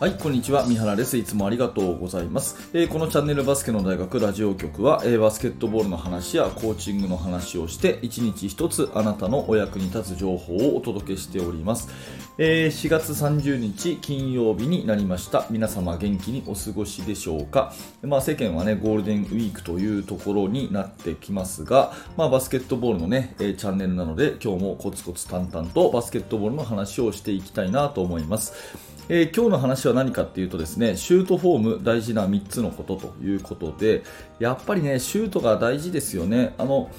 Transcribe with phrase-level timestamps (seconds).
[0.00, 0.64] はい、こんにちは。
[0.64, 1.18] 三原です。
[1.18, 2.70] いつもありがとうございます。
[2.72, 11.90] えーこのチャンネルバスケの大学ラジオ局は、えーバスケットボールの話やコーチングの話をして、一日一つあなたのお役に立つ情報をお届けしております。
[12.38, 15.44] えー4月30日金曜日になりました。
[15.50, 17.74] 皆様元気にお過ごしでしょうか。
[18.02, 28.98] まあ、世間はね、ゴールデンウィークというところになってきますが、まあ、バスケットボールのね、えチャンネルなので、今日もコツコツ淡々とバスケットボールの話をしていきたいなと思います。
[29.08, 34.02] えー今日の話は何かっていうとですね、シュートフォーム大事な3つのことということで、
[34.38, 36.54] やっぱりね、シュートが大事ですよね。
[36.58, 36.90] あの、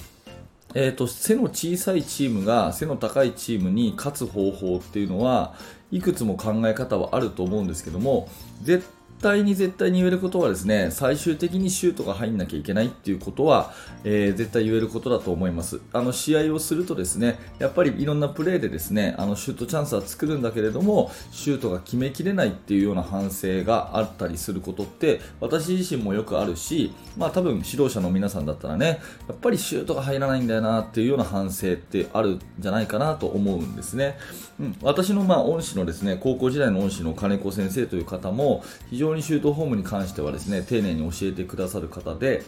[0.74, 5.54] えーと背の小さいチームが背の高いチームに勝つ方法っていうのは
[5.92, 8.30] いくつも考え方はあると思うんですけども
[8.62, 8.86] 絶
[9.22, 15.80] 対に絶対に言えることはですね最終的にシュートが入んなきゃいけないっていうことは、えー絶対言えることだと思います。
[15.94, 34.18] あの試合をするとですねやっぱりいろんなプレーでですねあのシュートチャンスは作るんだけれどもシュートが決めきれないっていうような反省があったりすることって私自身もよくあるしまあ多分指導者の皆さんだったらねやっぱりシュートが入らないんだよなっていうような反省ってあるんじゃないかなと思うんですね、
[34.60, 42.44] うん、私のまあ恩師のですね高校時代の恩師の金子先生という方も非常にシュートフォームに関してはですね丁寧に教えてくださる方で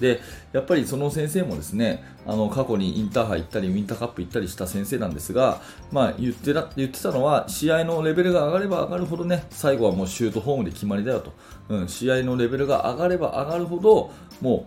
[0.00, 0.20] で
[0.52, 11.32] やっぱりその先生もですねあの過去にインターハイ行ったりウィンターカップ行ったりした先生なんですが、まあ、言ってた言ってたのは試合のレベルが上がれば上がるほどね最後はもうシュートフォームで決まりだよと、
[11.68, 14.66] うん、試合のレベルが上がれば上がるほども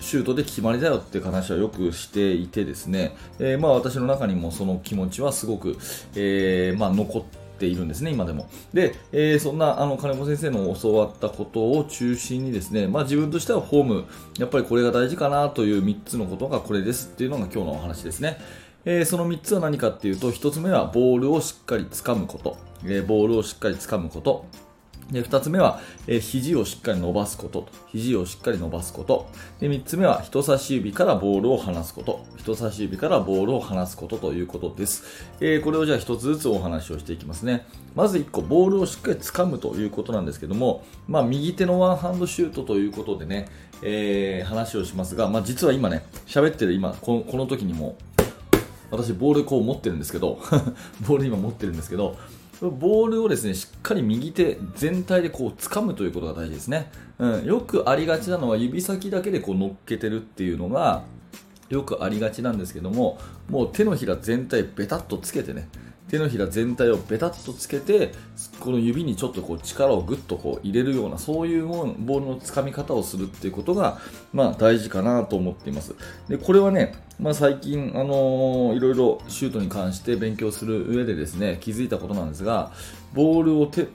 [0.00, 5.78] うシュートで決まりだよっていう話はよくしていてですね、えーまあ、私の中にもその気持ちはすごく、
[6.14, 8.48] えーまあ、残ってているんですね、今でも。
[8.72, 14.04] で、えーそんなあの金子先生の教わったことを中心にですね、まあ、自分としてはホーム、
[14.38, 18.38] やっぱりこれが大事かなという3つのことがこれですっていうのが今日のお話ですね。
[18.84, 24.46] えーその3つは何かっていうと、1つ目はボールをしっかり掴むこと、えーボールをしっかり掴むこと、
[25.10, 27.68] で2つ目は、えー肘をしっかり伸ばすこと。
[27.92, 29.28] 肘をしっかり伸ばすこと。
[29.60, 32.24] で3つ目は人差し指からボールを離すこと。
[32.38, 35.04] 人差し指からボールを離すことということです、
[35.40, 37.66] えーこれをじゃあ1つずつお話をしていきますね。
[37.94, 43.48] まず1個ボールをしっかり掴むということなんですけども、まあ、右手のワンハンドシュートということでね、
[43.82, 47.96] えー話をしますが、まあ、実は今ね喋ってる今ここの時にも
[48.90, 50.38] 私ボールこう持ってるんですけど
[51.06, 52.16] ボール今持ってるんですけど
[52.60, 61.02] ボールをですねしっかり右手全体でこう掴むということが大事ですね、うん、よくありがちなのは指先だけでこう乗っけてるっていうのが
[61.68, 65.68] よくありがちなんですけどももう手のひら全体ベタっとつけてね
[66.14, 68.12] 手のひら全体をベタっとつけて
[68.60, 73.98] この指にちょっとこう力をぐっとこう入れるようなそういうボールのつかみ方をするっていうことが、
[74.32, 75.96] まあ、大事かなと思っています。
[76.28, 82.72] でこれはね、まあ、最近、あのーいろいろシュートに関して勉強する上でですね気づいたことなんですが
[83.12, 83.88] ボールを手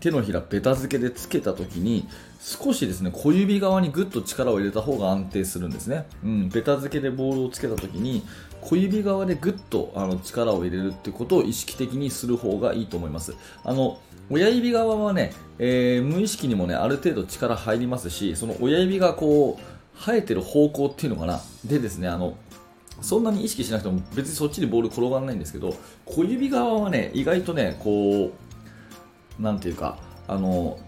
[0.00, 2.08] 手のひらベタ付けでつけた時に
[2.44, 8.24] 少しですね小指側にぐっと力を入れた方が安定するんですね、うん、ベタ付けでボールをつけた時に
[8.60, 13.34] 小指側でぐっとあの力を入れるってことを意識的にする方がいいと思います。
[13.64, 14.00] あの
[14.30, 21.40] 親指側はね、えー無意識にもねある程度力入りますしその親指がこう生えてる方向っていうのかな。
[21.64, 22.36] でですねあの
[23.00, 25.74] そんなに意識しなくても別にそっちにボール転がらないんですけど
[26.06, 28.32] 小指側はね意外とねこ
[29.38, 29.98] うなんていうか
[30.28, 30.78] あの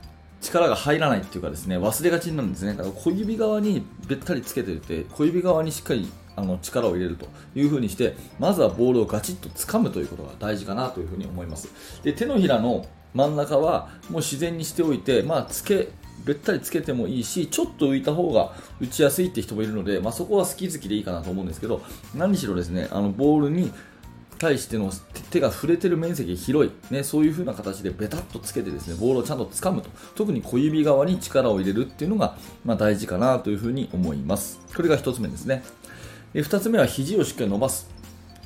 [0.44, 2.74] 力が入らないっていうかですね忘れがちになるんですね。
[2.74, 11.68] だから小指側にべったりつけてて小指側にしっかりあの力を入れるという風にしてまずはボールをガチッと掴むということが大事かなというふうに思います。
[12.02, 15.88] で手のひらの真ん中はもう自然にしておいて、まあ、つけ
[16.24, 21.82] べったりつけてもいいしちょっと浮いた方が打ちやすいって人もいるので、まあ、そこは好き好きでいいかなと思うんですけど
[22.14, 23.72] 何しろですねあのボールに
[24.44, 24.92] 対しての
[25.30, 29.88] 手が触れてる面積が広い、ね、そういう風な形でベタっとつけてですねボールをちゃんと掴むと。
[30.14, 34.60] 特に小指側に力を入れるっていうのが、まあ、大事かなというふうに思います。
[34.76, 35.64] これが1つ目ですね。
[36.34, 37.88] で2つ目は肘をしっかり伸ばす。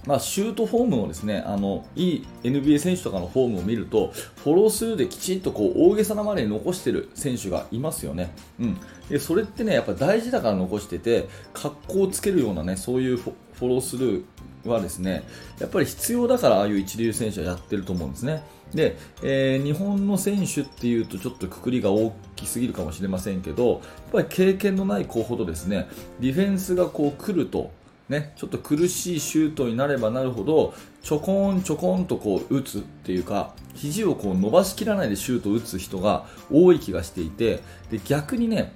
[0.07, 4.13] まあ、シュートフォームをですねあのいい NBA 選手とかのフォームを見ると
[4.43, 8.79] フォロースルーできちんとこう大げさなまでに残している選手がいますよね、うん、
[9.11, 14.25] でそれってねやっぱ大事だから残してて格好をつけるようなねそういうフォフォロースルー
[14.69, 15.25] はですね
[15.59, 18.43] やっぱり必要だからああいう一流選手はやってると思うんですね。
[18.75, 23.81] で、えー日本の選手っていうとちょっとくくりが大きすぎるかもしれませんけどやっ
[24.13, 25.89] ぱり経験のない子ほどですね
[26.21, 27.71] ディフェンスがこう来ると
[28.09, 30.73] ね、ちょっと苦しいシュートになればなるほど
[31.03, 37.61] ちょこんちょこんとこう打つっていうか肘をこう伸ばしきらないでシュートを打つ人が多い気がしていて
[37.91, 38.73] で逆にね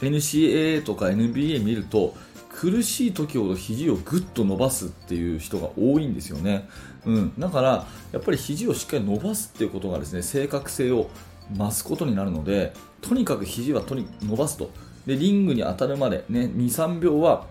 [0.00, 2.14] NCAA とか NBA 見ると
[2.56, 6.66] 苦しい時ほど肘をぐっと伸ばすっていう人が多いんですよね、
[7.04, 11.10] うん、だからやっぱり肘をしっかり伸ばすっていうことがですね正確性を
[11.52, 12.72] 増すことになるので
[13.02, 14.70] とにかく肘はとに伸ばすと
[15.06, 17.46] でリングに当たるまで、ね、23秒は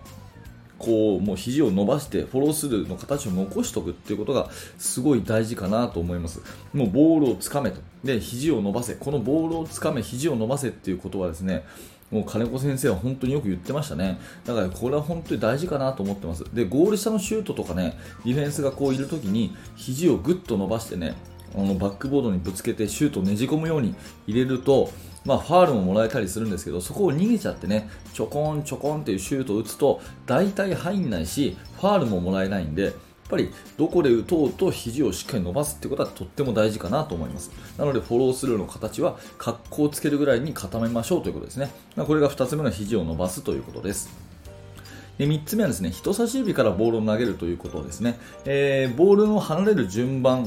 [0.78, 6.42] こうもう肘を伸ばしてフォロースルーの形を残しておくっていうことがすごい大事かなと思います。
[6.74, 7.80] もうボールをつかめと。
[8.04, 8.94] で、肘を伸ばせ。
[8.94, 11.64] このボールをつかめ、肘を伸ばせっていうことはですね、
[12.10, 14.18] もう金子先生は本当によく言ってましたね。
[14.44, 16.44] だからこれは本当に大事かなと思ってます。
[16.54, 21.14] で、ゴール下のシュートとかね、ディフェンスがこういるときに肘をぐっと伸ばしてね、
[21.54, 23.94] あのバックボードにぶつけてシュートをねじ込むように
[24.26, 24.90] 入れると、
[25.24, 32.92] まあ、ファールももらえたりするんですけどそこを逃げちゃってねちょこんちょこんっていうシュートを打つと大体入んないしファールももらえないんで
[33.28, 37.50] ぱりどこで打とうと肘をしっかり伸ばすってことはとっても大事かなと思います。
[37.78, 41.70] なのでフォロースルーの形は格好をつけるぐらいに固めましょうということですね。
[41.96, 44.26] これが2つ目の肘を伸ばすということです。
[45.18, 50.46] で3つ目はですね人差し指からボールを投げるということですね、えー、ボールの離れる順番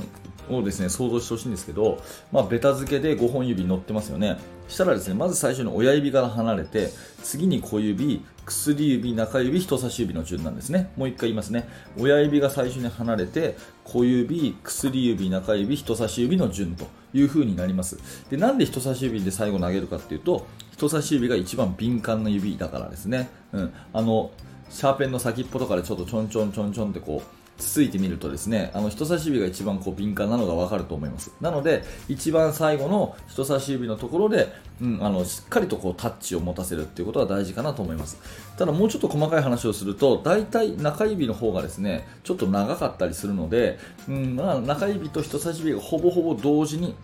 [0.50, 2.02] をですね想像してほしいんですけど、
[2.32, 4.38] まあ、ベタ付けで5本指乗ってますよね。
[4.68, 6.90] したらですねまず最初に親指から離れて
[7.24, 10.92] 次に小指薬指中指人差し指の順なんですね。
[10.96, 11.68] もう1回言いますね。
[11.98, 17.98] 親指が最初に離れて小指薬指中指人差し指の順という風になります。
[18.30, 24.32] でなんで人差し指で最後投げるかっていうと人差し指が一番敏感な指だからですね、うん、あの
[24.70, 31.32] シャーペンの先っぽとかでちょっとちょんちょんちょんちょんってこうつついてみるとですねあの人差し指が一番こう敏感なのが分かると思います。
[31.42, 34.52] なので一番最後の人差し指のところで、
[34.82, 38.18] うん、あのしっかりとこうタッチを持たせるっていうことは大事かなと思います。
[38.58, 43.78] ただもうちょっと細かい話をすると大体中指の方がですねちょっと長かったりするので、
[44.08, 46.96] うんまあ、中指と人差し指がほぼほぼ同時に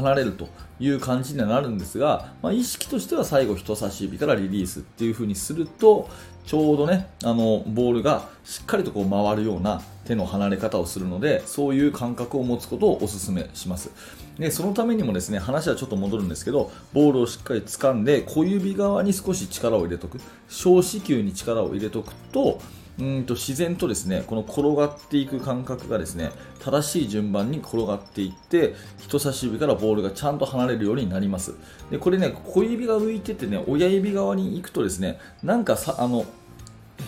[0.00, 0.48] 離れると
[0.80, 6.08] いう感じにはなるんですが、まあ、意識としては最後人差し指からリリースっていう風にすると
[6.46, 13.90] ちょうどねあのボールがしっかりとこう回るような手の離れ方をするのでそういう感覚を持つことをお勧めします。
[14.38, 20.18] でそのためにもですね話はちょっと戻るんですけどボールをしっかり掴んで小指側に少し力を入れとく。
[20.48, 22.58] 小子宮に力を入れとくと
[23.00, 26.30] うんと自然とですねこの転がっていく感覚がですね
[26.62, 31.54] 正しい順番に転がっていって人差し指からボールがちゃんと離れるようになります。
[31.90, 36.26] でこれね小指が浮いててね親指側に行くとですねなんかさあの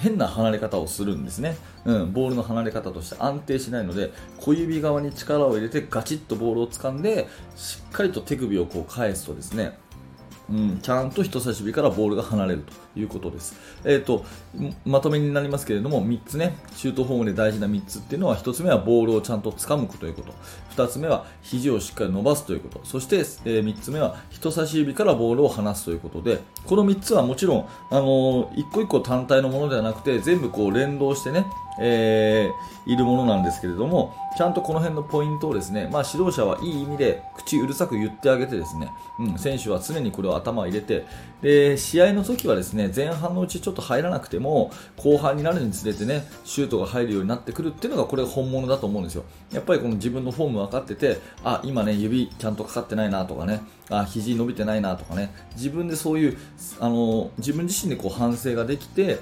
[0.00, 9.78] 変な離れ方をするんですね、うん、ボールの離れ方として安定しないので小指側に力を入れてガチッとボールを掴んでしっかりと手首をこう返すとですね
[10.50, 13.54] うん、ちゃんと人差し指からボールが離れるということです。
[13.84, 14.24] えーと、
[14.84, 20.34] まとめになりますけれども3つねシュートフォームで大事な3つっていうのは1つ目はボールをちゃんと掴むということ
[20.76, 31.46] 2つ目は肘をしっかり伸ばすということそして、えー、3つ目は人差し指からボールを離すということでこの3つはもちろん、あのー、一個一個単体のものではなくて全部こう連動してね
[31.78, 41.04] えー、いるものなんですけれども、ちゃんとこの辺のポイントをですね、まあ、指導者はいい意味で口うるさく言ってあげてですね、うん、選手は常にこれを頭入れて、
[41.42, 49.24] で、試合の時はですね、前半のうちちょっと入らなくても、後半になるにつれてね、シュートが入るようになってくるっていうのがこれ本物だと思うんですよ。
[49.52, 53.60] やっぱりこの自分のフォーム分かってて、あ、今ね、指ちゃんとかかってないなとかね、
[53.90, 56.38] あ、肘伸びてないなとかね、自分でそういう、
[56.80, 59.20] あの、自分自身でこう反省ができて、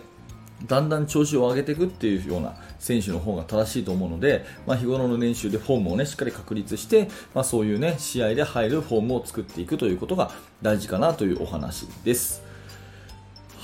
[0.66, 10.30] だんだん調子を上げていくっていうような選手の方が正しいと思うので、まあ、日頃の練習でフォームを、ね、しっかり確立して、まあ、そういう、ね、試合で入るフォームを作っていくということが
[10.62, 12.50] 大事かなというお話です。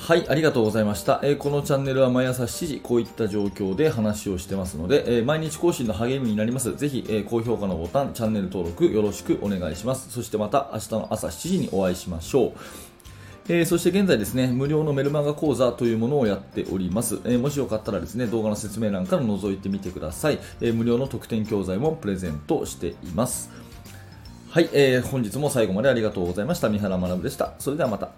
[0.06, 1.18] はい、ありがとうございました。
[1.24, 6.76] えー、このチャンネルは毎朝7時、こういった状況で話をしてますので、えー、毎日更新の励みになります。
[6.76, 10.08] ぜひ、えー、高評価のボタン、チャンネル登録よろしくお願いします。
[10.10, 12.52] そしてまた明日の朝7時にお会いしましょう。
[13.48, 17.20] えー、そして現在ですね、無料のメルマガ講座というものをやっております。
[17.24, 20.38] えー、もしよかったらですね、動画の説明欄から覗いてみてください。
[20.60, 23.50] えー、無料の特典教材もプレゼントしています。
[24.50, 26.68] はい、えー、本日も最後までありがとうございました。
[26.68, 27.54] 三原学でした。
[27.60, 28.10] それではまた。